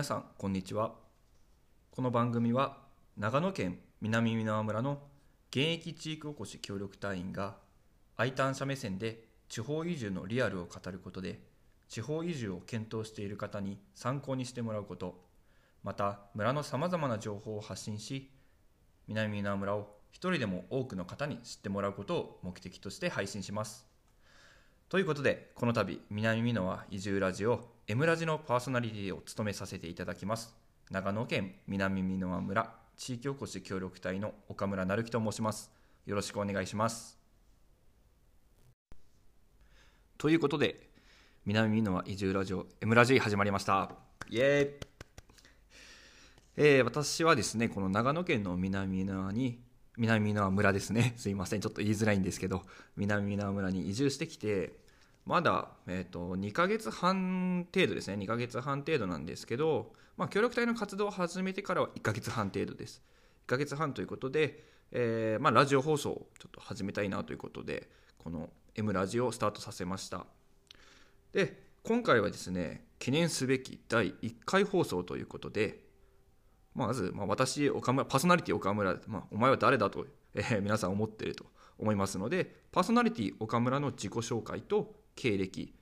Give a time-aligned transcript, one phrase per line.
[0.00, 0.94] 皆さんこんにちは。
[1.90, 2.78] この番組は
[3.18, 5.02] 長野県南箕輪村の
[5.50, 7.58] 現役地域おこし協力隊員が
[8.16, 11.40] I ターン者目線で地方移住のリアルを語ることで
[11.90, 15.20] 地方移住を検討している方に参考にしてもらうこと
[15.84, 18.30] また村のさまざまな情報を発信し
[19.06, 23.86] 南箕輪村を一人でも多くの方に知ってもらうことを目的として配信します。
[24.88, 30.54] ということでこの度南箕輪移住ラジオ M ラジのパーソナリティを務めさせていただきます。
[30.92, 35.72] 長野県南箕輪村地域おこし協力隊の岡村成樹と申します。
[36.06, 37.18] よろしくお願いします。
[40.18, 40.88] ということで
[41.44, 43.90] 南箕輪移住ラジオ M ラジ始まりました。
[44.28, 44.88] イエーイ。
[46.58, 49.64] えー、私はですねこの長野県の南箕輪に
[49.96, 51.14] 南箕輪村ですね。
[51.16, 51.60] すいません。
[51.60, 52.62] ちょっと言いづらいんですけど
[52.96, 54.78] 南箕輪村に移住してきて
[55.30, 58.16] まだ、えーと、2ヶ月半程度ですね。
[58.16, 63.00] 2ヶ月半程度なんですけど、まあ、協力隊の活動を始めてからは1ヶ月半程度です。
[63.46, 70.26] 1ヶ月半ということで、えー、まあ、ラジオ放送をちょっと始めたいなということでこの M ラジオをスタートさせました。
[71.32, 75.78] で今回はですね記念すべき第1回放送ということで
[76.74, 81.46] まず、まあ、私岡村パーソナリティ岡村、まあ、お前は誰だと、えー、皆さん思ってると
[81.78, 85.74] 思いますのでパーソナリティ岡村の自己紹介と経歴。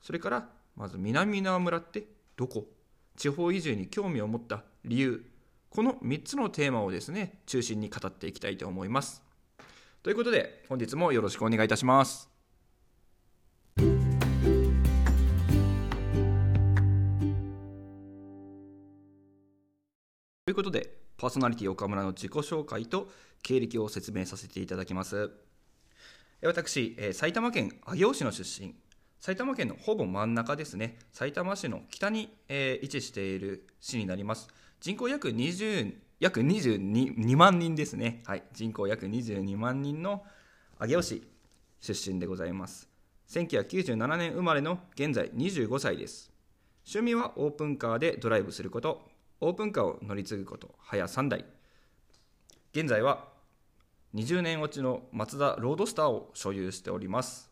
[0.00, 2.04] それからまず南縄村って
[2.36, 2.66] どこ？
[3.16, 5.24] 地方移住に興味を持った理由。
[5.70, 9.22] この3つのテーマをですね中心に語っていきたいと思います。
[10.02, 12.28] ということで本日もよろしくお願いいたします。
[20.46, 23.10] ということでパーソナリティ岡村の自己紹介と
[23.42, 25.30] 経歴を説明させていただきます。
[26.46, 28.74] 私、え、埼玉県上尾市の出身。
[29.18, 30.98] 埼玉県のほぼ真ん中ですね。
[31.12, 34.48] 埼玉市の北に、え、位置している市になります。
[34.80, 40.24] 人口約20約22万人ですね、はい、人口約22万人の
[40.78, 41.28] 上尾市
[41.80, 42.88] 出身でございます。
[43.28, 46.32] 1997年生まれの現在25歳です。
[46.86, 49.02] 趣味はオープンカーでドライブすること。
[49.40, 50.74] オープンカーを乗り継ぐこと。
[50.78, 51.44] 早3台。
[52.72, 53.28] 現在は
[54.14, 57.50] 20年落ちのマツダロードスターを所有しております、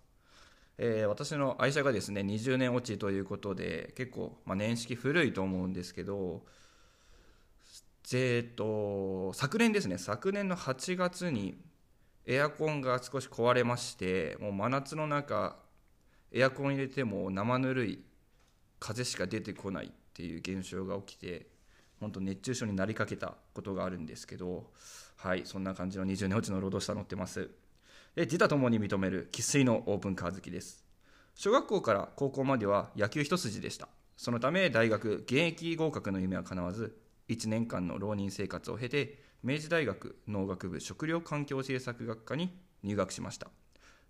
[0.79, 6.43] えー、私の愛車がですね20年落ちということで結構、まあ、年式古いと思うんですけど
[8.15, 11.57] えーと、昨年ですね昨年の8月に
[12.27, 15.57] エアコンが少し壊れましてもう真夏の中
[16.31, 18.05] エアコン入れても生ぬるい
[18.79, 21.47] 風しか出てこないっていう現象が起きて
[22.01, 24.67] 本当熱中症になりかけたことがあるんですけど
[25.23, 27.49] はいそんな感じの20年落ちのロードスター乗ってます。
[28.17, 30.85] で自他ともに認める生粋のオープンカー好きです。
[31.37, 33.87] 小学校から高校までは野球一筋でした。
[34.17, 43.47] そのため大学現役合格の夢は叶わず1年間の浪人生活を経て明治大学農学部食料環境政策学科に入学しました。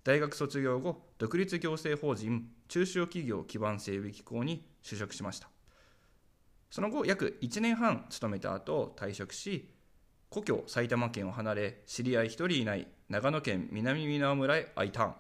[0.05, 5.50] 大学卒業後独立行政法人中小企業基盤整備機構に就職しました。
[6.71, 9.69] その後約1年半勤めた後退職し
[10.32, 15.15] 故郷埼玉県を離れ知り合い1人いない長野県南箕輪村へ I ターン。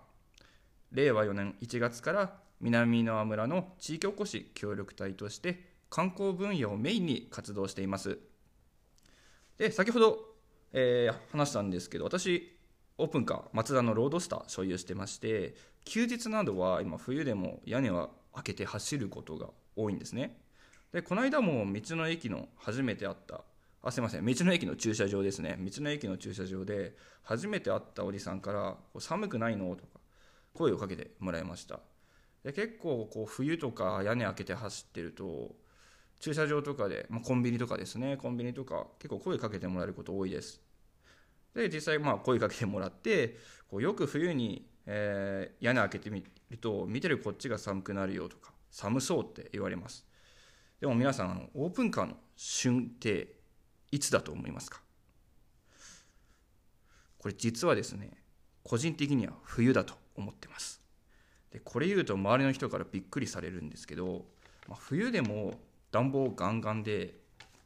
[0.92, 8.20] 令和4年1月から南箕輪村の地域おこし協力隊として観光分野をメインに活動しています。
[9.58, 10.18] で先ほど、
[10.72, 12.56] えー、話したんですけど私
[12.96, 20.40] オープンカーマツダのロードスター所有してまして休日などは今冬でも屋根は開けて走ることが多いんですね。
[20.90, 23.44] でこの間も道の駅の初めて会った
[23.84, 24.24] あすいません。
[24.24, 25.58] 道の駅の駐車場ですね。
[25.60, 29.98] 道の駅の駐車場で初めて会ったおじさんから「寒くないの?」とか
[30.54, 31.80] 声をかけてもらいました。
[32.44, 35.56] で結構こう冬とか屋根開けて走ってると
[36.20, 38.16] 駐車場とかで、まあ、コンビニとかですね。
[38.16, 40.60] コンビニとか結構声かけてもらえること多いです。
[41.52, 50.06] で実際まあ声かけてもらってこうよく冬に、えー、屋根開けてみると見てるこっちが寒くなるよとか寒そうって言われます。
[50.80, 53.41] でも皆さんあのオープンカーの旬って
[53.92, 54.80] いつだと思いますか？
[57.18, 58.10] これ実はですね
[58.64, 60.82] 個人的には冬だと思ってます。
[61.52, 64.24] でこれ言うと周りの人からびっくりされるんですけど、
[64.66, 65.60] まあ、冬でも
[65.92, 67.18] 暖房をガンガンで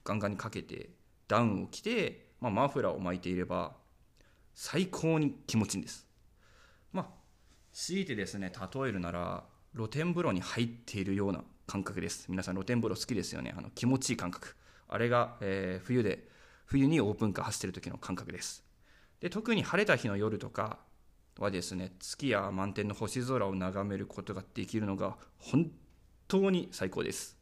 [0.05, 0.91] ガンガンにかけて
[1.29, 3.77] ダウンを着て、まあ、マフラーを巻いていれば
[4.55, 6.07] 最高に気持ちいいんです。
[6.93, 7.07] まあ
[7.73, 9.45] 強いてですね例えるなら
[9.75, 12.27] 露天風呂に入っているような感覚です。
[12.29, 13.55] 皆さん露天風呂好きですよね？
[13.57, 14.57] あの気持ちいい感覚。
[14.89, 16.29] あれが、えー、冬で
[16.65, 18.65] 冬にオープンカー走ってる時の感覚です。
[19.21, 20.79] で特に晴れた日の夜とか
[21.39, 25.71] はですね月や満天の星空を眺めることができるのが本
[26.29, 27.37] 当に最高です。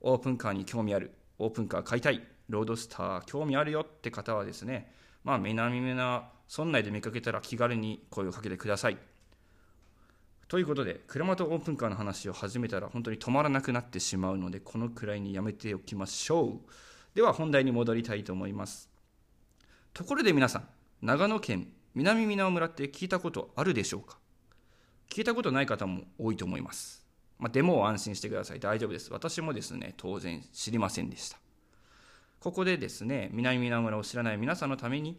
[0.00, 1.12] オープンカーに興味ある。
[1.38, 2.26] オープンカー買いたい。
[2.48, 4.92] ロードスター興味あるよって方はですね
[5.24, 8.98] まあ南村村内で見かけたら気軽に声をかけてください。
[10.48, 16.70] ということで車とオープンカーの話を始めたら本当に止まらなくなってしまうのでこのくらいにやめておきましょう。
[17.16, 18.88] では本題に戻りたいと思います。
[19.92, 20.68] ところで皆さん
[21.02, 24.18] 長野県南箕輪村って聞いたことあるでしょうか？
[25.10, 27.04] 聞いたことない方も多いと思います、
[27.38, 28.60] まあ、でも安心してください。
[28.60, 29.12] 大丈夫です。
[29.12, 31.38] 私もですね当然知りませんでした。
[32.38, 35.18] ここでですね南箕輪村を知らない皆さんのために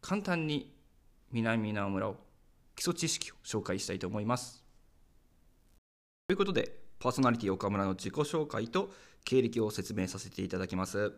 [0.00, 0.72] 簡単に
[1.32, 2.16] 南箕輪村を
[2.76, 4.64] 基礎知識を紹介したいと思います。
[6.28, 8.90] ということで、パーソナリティ岡村の自己紹介と
[9.24, 11.12] 経歴を説明させていただきます。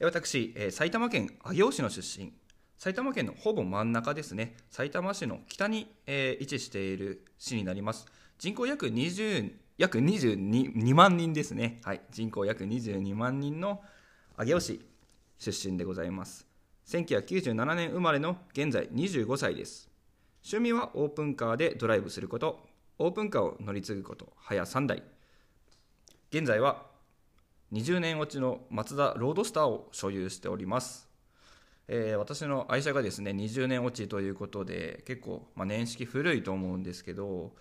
[0.00, 2.32] 私、埼玉県上尾市の出身、
[2.78, 8.06] 埼玉県のほぼ真ん中ですね、埼玉市の北に、えー、位置している市になります。
[8.38, 13.82] 人口約20約22万人ですね、はい、人口約22万人の
[14.38, 14.80] 上尾市
[15.38, 16.46] 出身でございます。
[16.86, 19.89] 1997年生まれの現在25歳です。
[20.42, 22.66] 趣味はオープンカーでドライブすること、
[22.98, 25.02] オープンカーを乗り継ぐこと、早3台。
[26.30, 26.86] 現在は
[27.72, 31.08] 20年落ちのマツダロードスターを所有しております。
[31.88, 37.52] えー、私の愛車がですね、20年落ちということで、結構、まあ、年式古いと思うんですけど、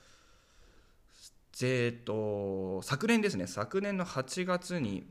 [1.62, 5.08] えーと、昨年ですね、昨年の8月に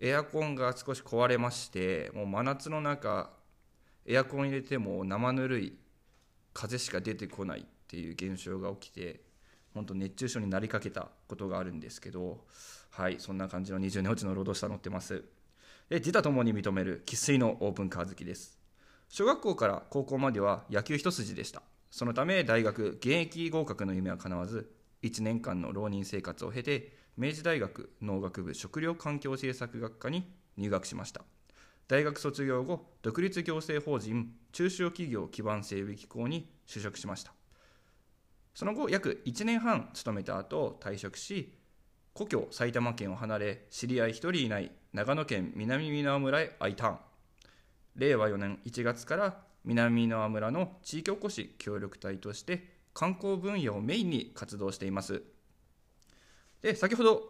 [0.00, 3.30] エアコンが少し壊れまして、もう真夏の中、
[4.06, 5.78] エアコン入れても生ぬるい
[6.54, 9.20] 風しか出てこないっていう現象が起きて
[9.74, 12.44] 本当熱中症になりかけたことがあるんですけど
[12.90, 15.24] はいそんな感じの20年落ちのロードスター乗ってます。
[15.90, 18.56] で自他ともに認める生粋のオープンカー好きです。
[19.08, 21.62] 小学校から高校までは野球一筋でした。
[21.90, 24.70] そのため大学現役合格の夢は叶わず
[25.02, 30.24] 1年間の浪人生活を経て明治大学農学部食料環境政策学科に
[30.56, 31.24] 入学しました。
[31.86, 37.32] 大学卒業後独立行政法人中小企業基盤整備機構に就職しました。
[38.54, 41.58] その後約1年半勤めた後退職し
[42.12, 46.98] 故郷埼玉県を離れ知り合い1人いない長野県南箕輪村へ I ターン。
[47.96, 55.22] 令和4年1月から南箕輪村の地域おこし協力隊として観光分野をメインに活動しています。
[56.62, 57.22] で先ほど、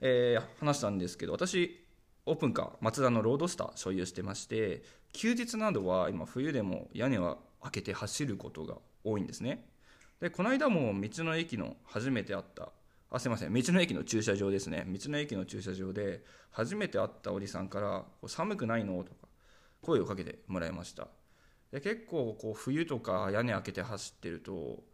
[0.00, 1.87] えー、話したんですけど私
[2.28, 4.82] オープンカーマツダのロードスター所有してまして
[5.14, 9.66] 休日などは今冬でも屋根は開けて走ることが多いんですね。
[10.20, 12.68] でこの間も道の駅の初めて会った
[13.10, 14.84] あすいません道の駅の駐車場ですね。
[14.86, 19.26] 道の駅の駐車場で初めて会ったおじさんから「寒くないの?」とか
[19.80, 21.08] 声をかけてもらいました。
[21.72, 24.84] で結構こう冬とか屋根開けて走ってると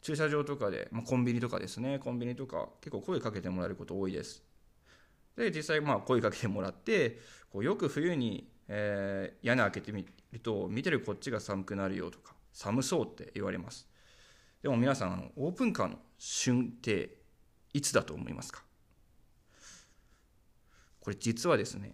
[0.00, 2.00] 駐車場とかで、まあ、コンビニとかですね。
[2.00, 4.42] コンビニとか結構声かけてもらえること多いです。
[5.36, 7.20] で実際まあ声かけてもらって
[7.50, 13.88] こうよく冬に、えー、屋根開けてみると見てるこっちが寒くなるよとか寒そうって言われます。
[14.62, 17.16] でも皆さんあのオープンカーの旬って
[17.72, 18.62] いつだと思いますか？
[21.00, 21.92] これ実はですね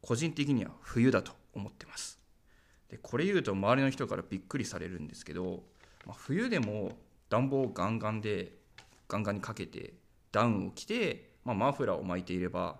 [0.00, 2.18] 個人的には冬だと思ってます。
[2.88, 5.62] でこれ言うと周りの人からびっくりされるんですけど、
[6.06, 6.92] まあ、冬でも
[7.28, 8.56] 暖房をガンガンで
[9.06, 9.92] ガンガンにかけて
[10.32, 12.76] ダウンを着てまあ、マフラーを巻いていれば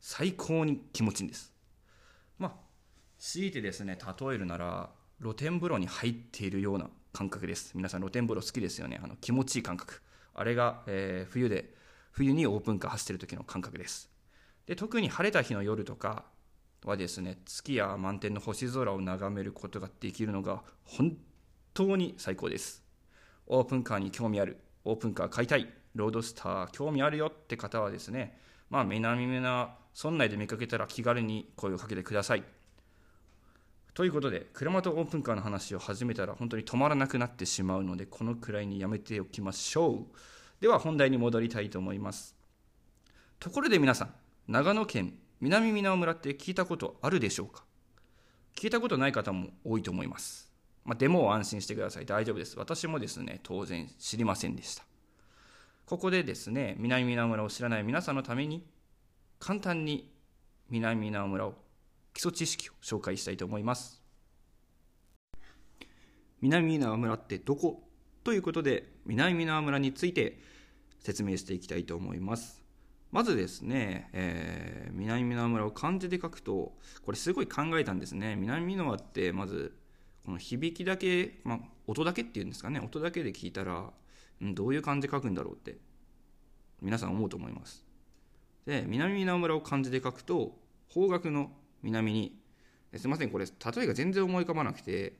[0.00, 1.52] 最高に気持ちいいんです。
[2.38, 2.52] まあ
[3.18, 4.90] 強いてですね例えるなら
[5.20, 7.72] 露天風呂に入っているような感覚です。
[7.74, 9.00] 皆さん露天風呂好きですよね。
[9.02, 10.00] あの気持ちいい感覚。
[10.34, 11.74] あれが、えー、冬で
[12.12, 14.10] 冬にオープンカー走ってる時の感覚です。
[14.66, 16.24] で特に晴れた日の夜とか
[16.84, 21.16] はですね月や満天の星空を眺めることができるのが本
[21.74, 22.82] 当に最高です。
[23.46, 24.58] オープンカーに興味ある。
[24.84, 25.68] オープンカー買いたい。
[25.94, 28.38] ロードスター興味あるよって方はですね、
[28.70, 32.44] まあ、南村村内で見かけたら気軽に声をかけてください。
[33.92, 40.16] ということで、車とオープンカーの話を始めたら本当に止まらなくなってしまうので、このくらいにやめておきましょう。
[40.60, 42.36] では本題に戻りたいと思います。
[43.38, 44.14] ところで皆さん、
[44.48, 47.64] 長野県南箕輪村って聞いたことあるでしょうか？
[48.54, 50.50] 聞いたことない方も多いと思います。
[50.84, 52.06] まあ、でも安心してください。
[52.06, 52.58] 大丈夫です。
[52.58, 54.84] 私もですね、当然知りませんでした。
[55.86, 58.64] ここでですね南箕輪村を知らない皆さんのために
[59.40, 60.12] 簡単に
[60.68, 61.54] 南箕輪村を
[62.12, 64.02] 基礎知識を紹介したいと思います。
[66.42, 67.82] 南箕輪村ってどこ
[68.22, 70.38] ということで南箕輪村について
[71.00, 72.62] 説明していきたいと思います。
[73.10, 78.36] まずですね、えー、南箕輪村を漢字で書くとこれすごい考えたんですね。
[78.36, 79.74] 南箕輪ってまず
[80.26, 82.78] この響きだけ、まあ、音だけっていうんですかね。
[82.78, 83.90] 音だけで聞いたら
[84.42, 85.78] どういう漢字書くんだろうって
[86.82, 87.89] 皆さん思うと思います。
[88.66, 90.56] で南箕輪村を漢字で書くと
[90.88, 91.50] 方角の
[91.82, 92.36] 南に
[92.96, 95.14] すいませんこれ例えが全然思い浮かばなくて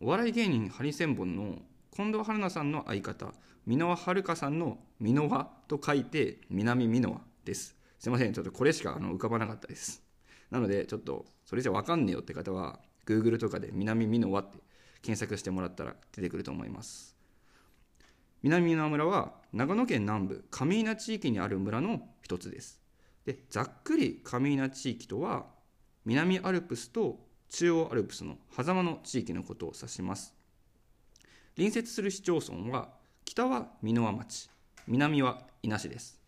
[0.00, 1.58] お笑い芸人ハリセンボンの
[1.94, 3.32] 近藤春菜さんの相方
[3.66, 7.76] 箕輪遥さんの箕輪と書いて南箕輪です。
[7.98, 10.02] すいませんちょっとこれしかあの浮かばなかったです。
[10.50, 14.58] なのでちょっとそれじゃ分かんねえよって方は Google とかで南箕輪って
[15.02, 17.11] 検索してもらったら出てくると思います。
[18.42, 22.80] 南箕輪村は長野県南部上稲地域にある村の一つです。
[23.24, 25.46] でざっくり上稲地域とは
[26.04, 30.34] 南アルプスと中央アルプスの狭間の地域のことを指します。
[31.54, 32.88] 隣接する市町村は
[33.24, 34.50] 北は箕輪町
[34.88, 36.18] 南は伊那市です。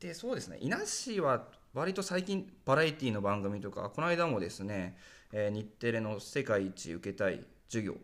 [0.00, 4.96] でそうですね伊那市は割と最近バラエティの番組とかこの間もですね、
[5.32, 7.96] えー、日テレの世界一受けたい授業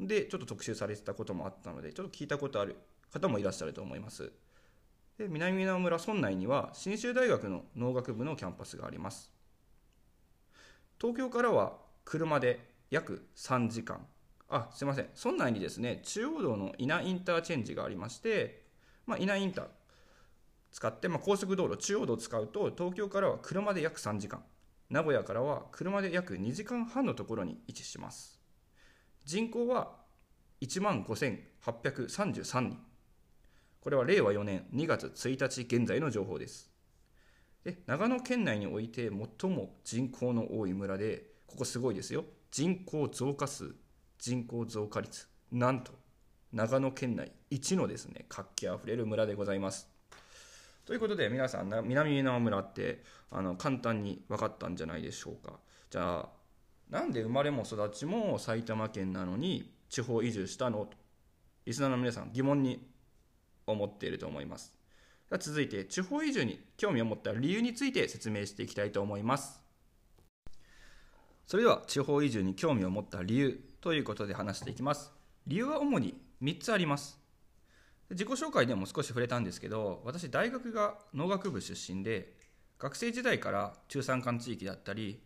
[0.00, 2.76] でちょっと特集されてたこともあったのでちょっと聞いたことある
[3.12, 4.32] 方もいらっしゃると思います。
[5.18, 9.32] で南箕輪村村内には信州大学の農学部のキャンパスがあります。
[11.00, 14.06] 東京からは車で約3時間。
[14.48, 15.08] あすいません。
[15.22, 18.62] 村内にですね中央道の稲インターチェンジがありまして、
[19.06, 19.66] まあ、稲インター。
[20.70, 24.42] 使って、まあ、高速道路中央道を使うと東京からは車で約3時間。
[24.90, 28.37] 名古屋からは車で約2時間半のところに位置します。
[29.28, 29.90] 人口は
[30.62, 32.78] 1万5833人。
[33.78, 36.70] これは令和4年2月1日現在の情報です。
[37.62, 42.24] で長野県内において最も人口の多い村でここすごいですよ。
[42.50, 43.74] 人口増加数
[44.18, 45.92] 人口増加率なんと
[46.50, 49.90] 長野県内一のですね活気あふれる村でございます。
[50.86, 55.60] ということで皆さん南箕輪村ってあの簡単に分かったんじゃないでしょうか。
[55.90, 56.38] じゃあ
[56.90, 60.86] なんで生まれも育ちも埼玉県なのに地方移住したの？
[60.86, 60.96] と
[61.66, 62.88] リスナーの皆さん疑問に
[63.66, 64.72] 思っていると思います。
[65.38, 69.60] 続いて地方移住に興味を持った理由について説明していきたいと思います。
[71.46, 75.12] それでは地方移住に興味を持った理由ということで話していきます。
[75.46, 77.18] 理由は主に3つあります。
[78.10, 82.32] 自己紹介でも少し触れたんですけど私大学が農学部出身で
[82.78, 85.22] 学生時代から中山間地域だったり、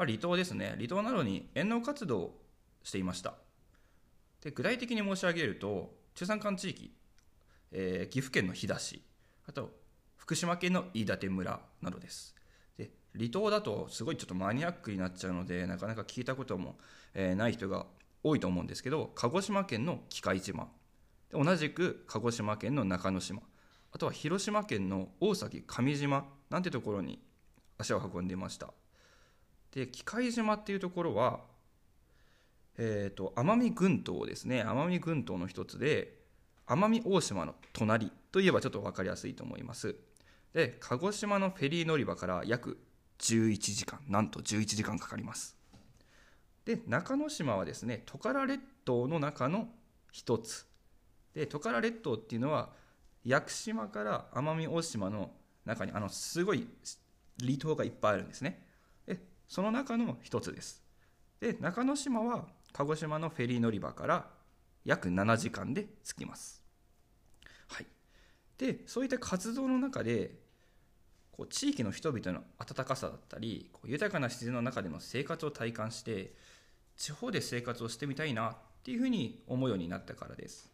[0.00, 0.72] まあ、離島ですね。
[0.78, 2.40] 離島などに遠農活動を
[2.82, 3.34] していました。
[4.40, 6.90] で具体的に申し上げると中山間地域、
[7.70, 9.02] えー、岐阜県の飛騨市
[9.46, 9.68] あと
[10.16, 12.34] 福島県の飯舘村などです。
[12.78, 16.78] で離島だとすごいちょっとマニアックになっちゃうのでなかなか聞いたことも、
[17.12, 17.84] えー、ない人が
[18.24, 20.68] 多いと思うんですけど鹿児島県の喜界島。
[21.30, 23.42] 同じく鹿児島県の中之島。
[23.92, 27.22] あとは広島県の大崎上島なんてところに
[27.76, 28.72] 足を運んでいました。
[29.74, 31.40] で喜界島っていうところは
[32.82, 34.64] えーと、奄美群島ですね。
[34.64, 36.14] 奄美群島の一つで
[36.66, 39.96] 奄美大島の隣といえばちょっと分かりやすいと思います。
[40.54, 42.78] で鹿児島のフェリー乗り場から約
[43.18, 45.58] 11時間なんと11時間かかります。
[46.64, 49.68] で中之島はですねトカラ列島の中の
[50.10, 50.66] 一つ。
[51.34, 52.70] でトカラ列島っていうのは
[53.26, 55.32] 屋久島から奄美大島の
[55.66, 56.66] 中にあのすごい
[57.40, 58.69] 離島がいっぱいあるんですね。
[59.50, 60.80] その中の一つです
[61.40, 64.26] で中之島は鹿児島のフェリー乗り場から
[64.84, 66.62] 約7時間で着きます。
[67.68, 67.86] はい、
[68.58, 70.36] でそういった活動の中で
[71.32, 76.32] こう地域の人々の温かさだったりこう豊かな自然の中での生活を体感して
[76.96, 78.54] 地方で生活をしてみたいなっ
[78.84, 80.70] ていうふうに思うようになったからです。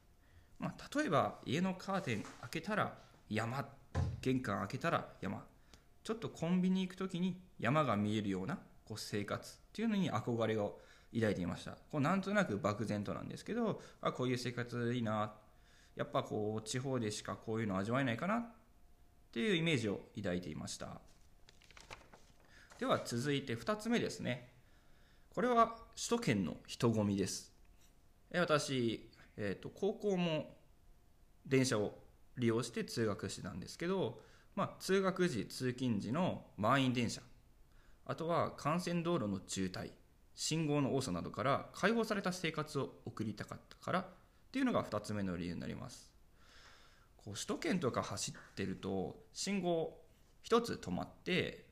[0.59, 2.95] まあ、例えば家のカーテン開けたら
[3.31, 3.67] 山
[4.21, 5.43] 玄関開けたら山
[6.07, 10.79] ちょっとコンビニ行く時に山が見えるようなこう生活っていうのに憧れを
[11.13, 11.73] 抱いていました。
[11.73, 15.35] こうなんとなく漠然となんですけどあこういう生活いいな。
[15.97, 18.47] やっぱこう地方でしかこういうの味わえないかなっ
[19.33, 21.01] ていうイメージを抱いていました。
[22.79, 24.53] では続いて2つ目ですね。
[25.35, 27.53] これは首都圏の人混みです。
[28.33, 30.55] 私、えーと、高校も
[31.45, 31.99] 電車を
[32.39, 34.21] 利用して通学してたんですけど、
[34.57, 37.21] まあ、通学時通勤時の満員電車。
[38.07, 39.91] あとは幹線道路の渋滞
[40.35, 44.07] 信号の多さなどから解放された生活を送りたかったからっ
[44.51, 46.11] ていうのが2つ目の理由になります。
[47.19, 49.99] こう首都圏とか走ってると信号
[50.45, 51.67] 1つ止まって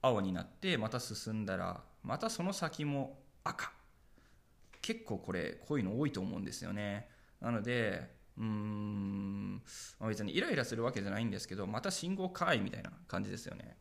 [0.00, 3.70] 青になってまた進んだらまたその先も赤。
[4.80, 7.08] 結構これこういうの多いと思うんですよね。
[7.40, 9.62] なのでうーん。
[10.08, 13.76] 別にイライラするわけじゃないんですけどまた信号かいみたいな感じですよね。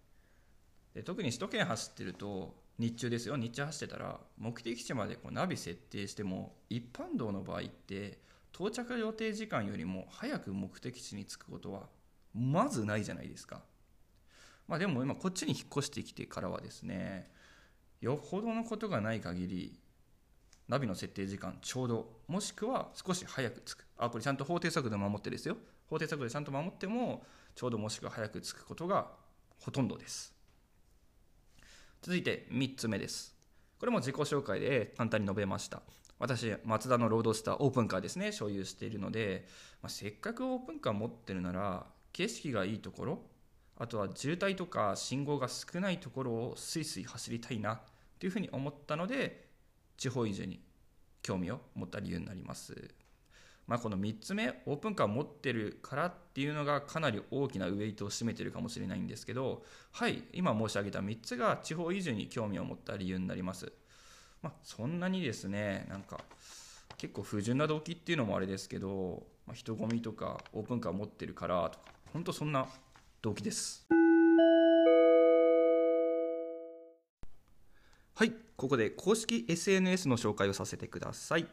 [0.94, 3.38] で特に首都圏走ってると日中ですよ。
[3.38, 8.20] 日中走ってたら目的地までこうナビ設定しても一般道の場合って
[8.54, 11.88] 到着予定時間よりも早く目的地に着くことは
[12.34, 13.62] まずないじゃないですか。
[14.68, 17.32] まあでも今こっちに引っ越してきてからはですね
[18.02, 19.80] よほどのことがない限り
[20.70, 23.86] ナビの設定時間ちょうどもしくは少し早く着く。
[23.98, 25.58] あこれちゃんと法定速度守ってですよ。
[25.90, 27.24] 法定速度でちゃんと守っても
[27.56, 29.08] ちょうどもしくは早く着くことが
[29.60, 30.34] ほとんどです。
[32.02, 33.36] 続いて3つ目です。
[33.80, 35.82] これも自己紹介で簡単に述べました。
[36.20, 38.32] 私マツダのロードスターオープンカーですね。
[38.32, 39.48] 所有しているので、
[39.82, 43.22] まあ、せっかくオープンカー持ってるなら景色がいいところ
[43.78, 47.80] あとは渋滞とか信号が少ないところをスイスイ走りたいな
[48.20, 49.49] というふうに思ったので
[50.00, 50.62] 地方移住に
[51.22, 52.90] 興味を持った理由になります。
[53.68, 63.72] まあ、この3つ目オープンカー持ってるからっていうのがかなり大きなウェイトを占めてるかもしれないんですけどはい今申し上げた3つが地方移住に興味を持った理由になります。
[64.42, 66.22] まあ、そんなにですねなんか
[66.98, 72.68] 結構不純な動機っていうのもあれですけど、まあ、人混みとかオープンカー持ってるからとか本当そんな
[73.22, 73.89] 動機です。
[78.20, 81.48] はい、ここで公式 SNS の紹介をさせてください。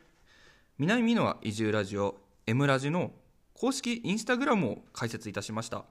[0.78, 3.12] 南美濃移住ラジオ M ラジの
[3.54, 5.84] 公式インスタグラムを開設いたしました。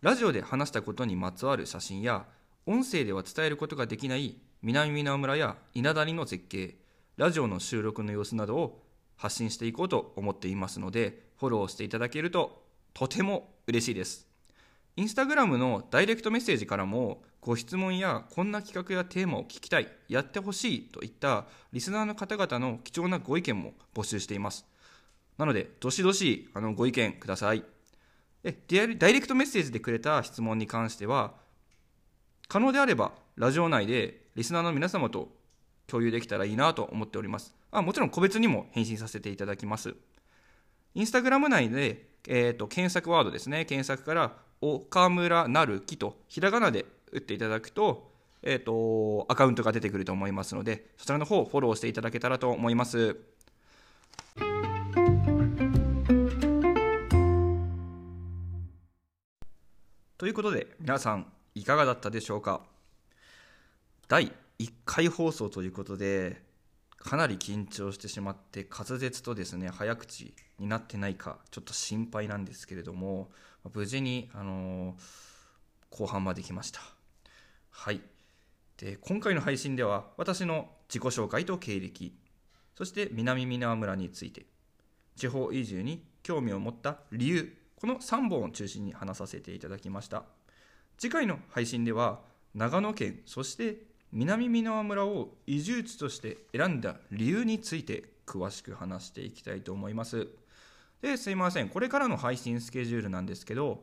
[0.00, 2.26] ラジオで話したことにまつわる写真や、
[2.64, 6.76] 音声では伝えることができない南美濃村や稲谷の絶景、
[7.16, 8.84] ラジオの収録の様子などを
[9.16, 12.62] 発信していこうと思っていますので、フォローしていただけると
[12.94, 14.27] とても嬉しいです。
[14.98, 24.66] インスタグラムのダイレクトメッセージからもご質問やこんな企画やテーマを聞きたい、やってほしいといったリスナーの方々の貴重なご意見も募集しています。
[25.36, 27.62] なので、どしどしあのご意見ください。
[28.42, 31.34] でダイレクトメッセージでくれた質問に関しては、
[32.48, 35.28] 可能であればラジオ内でリスナーの皆様と
[35.86, 37.54] 共有できたらいいなと思っております。
[37.70, 39.94] あもちろん個別にも返信させていただきます。
[40.94, 48.10] インスタグラム内で、えーと、検索ワードですね、検索から岡村なる木とひらがなで打っていただくと、
[48.42, 53.16] えっ、ー、と、アカウントが出てくると思いますので、そちらの方フォローしていただけたらと思います。
[60.16, 62.62] ということで、皆さん、いかがだったでしょうか？
[64.08, 66.42] 第1回放送ということで、
[66.98, 73.30] かなり緊張してしまって、滑舌とですね、早口になってないか、ちょっと心配なんですけれども、
[73.72, 74.96] 無事に、あの、
[75.90, 76.80] 後半まで来ました。
[77.78, 78.00] はい
[78.76, 82.12] で今回の配信では私の自己紹介と経歴
[82.76, 84.46] そして南箕輪村について
[85.14, 90.24] 地方移住に興味を持った理由この3本を中心に話させていただきました
[90.96, 92.18] 次回の配信では
[92.52, 93.76] 長野県そして
[94.12, 100.28] 南箕輪村を移住地として選んだ理由について詳しく話していきたいと思います。
[101.02, 101.68] ですいません。
[101.68, 103.82] これからの配信スケジュールなんですけど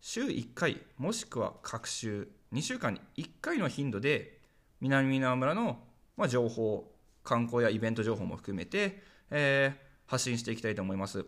[0.00, 4.38] 週1回もしくは各週2週間に1回の頻度で
[4.80, 5.78] 南箕輪村の、
[6.28, 6.90] 情報
[7.24, 11.24] 観光やイベント情報も含めて、えー、発信していきたいと思います。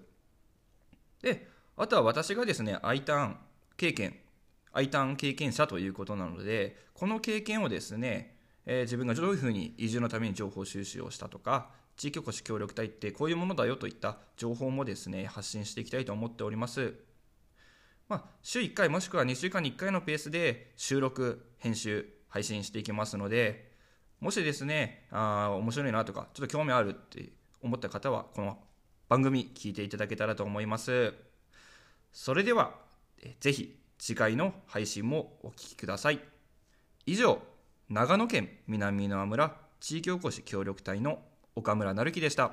[1.23, 3.37] であとは私がですね I ターン
[3.77, 4.17] 経験
[4.73, 16.95] I ターン経験者ということなのでこの経験をですね、えー、自分がどういうふうに移住のために情報収集をしたとか地域おこし協力隊ってこういうものだよといった情報もですね発信していきたいと思っております
[18.11, 23.71] まあ、週1回もしくは2週間に1回のペースで収録、編集、配信していきますので、
[24.19, 27.31] もしですね、あ面白いなとか、ちょっと興味あるって
[27.63, 28.59] 思った方は、この
[29.09, 31.15] 番組聞いていただけたらと思います。
[32.13, 32.75] それでは、
[33.39, 36.21] ぜひ次回の配信もお聞きください。
[37.05, 37.43] 以上、
[37.91, 41.19] 長野県南箕輪村地域おこし協力隊の
[41.55, 42.45] 岡村成樹でした。
[42.45, 42.53] あ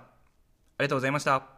[0.79, 1.56] りがとうございました。